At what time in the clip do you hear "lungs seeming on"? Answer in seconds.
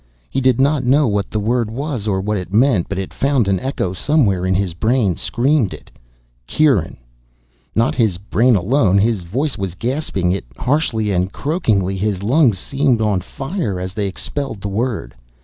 12.23-13.21